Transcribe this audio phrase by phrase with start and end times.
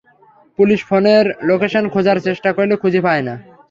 [0.59, 3.33] Police ফোনের location খোঁজার চেষ্টা করলে, খুঁজে পায়না।